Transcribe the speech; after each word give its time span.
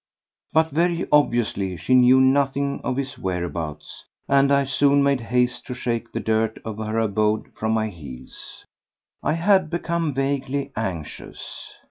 But 0.51 0.71
very 0.71 1.05
obviously 1.11 1.77
she 1.77 1.93
knew 1.93 2.19
nothing 2.19 2.81
of 2.83 2.97
his 2.97 3.19
whereabouts, 3.19 4.03
and 4.27 4.51
I 4.51 4.63
soon 4.63 5.03
made 5.03 5.21
haste 5.21 5.67
to 5.67 5.75
shake 5.75 6.11
the 6.11 6.19
dirt 6.19 6.57
of 6.65 6.77
her 6.79 6.97
abode 6.97 7.53
from 7.53 7.73
my 7.73 7.89
heels. 7.89 8.65
I 9.21 9.33
had 9.33 9.69
become 9.69 10.11
vaguely 10.15 10.71
anxious. 10.75 11.75